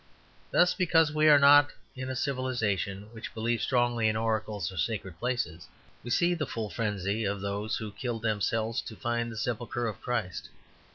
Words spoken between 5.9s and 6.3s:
we